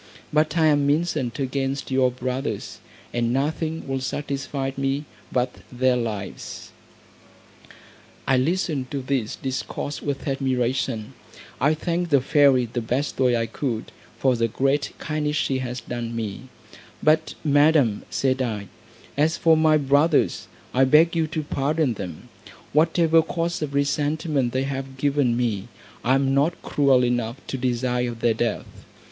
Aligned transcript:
But 0.33 0.57
I 0.57 0.65
am 0.65 0.89
incensed 0.89 1.37
against 1.37 1.91
your 1.91 2.09
brothers, 2.09 2.79
and 3.13 3.31
nothing 3.31 3.87
will 3.87 3.99
satisfy 3.99 4.71
me 4.75 5.05
but 5.31 5.57
their 5.71 5.95
lives." 5.95 6.71
I 8.27 8.35
listened 8.37 8.89
to 8.89 9.03
this 9.03 9.35
discourse 9.35 10.01
with 10.01 10.27
admiration; 10.27 11.13
I 11.59 11.75
thanked 11.75 12.09
the 12.09 12.19
fairy 12.19 12.65
the 12.65 12.81
best 12.81 13.19
way 13.19 13.37
I 13.37 13.45
could, 13.45 13.91
for 14.17 14.35
the 14.35 14.47
great 14.47 14.91
kindness 14.97 15.35
she 15.37 15.59
had 15.59 15.81
done 15.87 16.15
me; 16.15 16.49
"But, 17.03 17.35
Madam," 17.43 18.01
said 18.09 18.41
I, 18.41 18.69
"as 19.15 19.37
for 19.37 19.55
my 19.55 19.77
brothers, 19.77 20.47
I 20.73 20.83
beg 20.83 21.15
you 21.15 21.27
to 21.27 21.43
pardon 21.43 21.93
them; 21.93 22.27
whatever 22.73 23.21
cause 23.21 23.61
of 23.61 23.75
resentment 23.75 24.51
they 24.51 24.63
have 24.63 24.97
given 24.97 25.37
me, 25.37 25.67
I 26.03 26.15
am 26.15 26.33
not 26.33 26.59
cruel 26.63 27.03
enough 27.05 27.35
to 27.49 27.55
desire 27.59 28.15
their 28.15 28.33
death." 28.33 28.65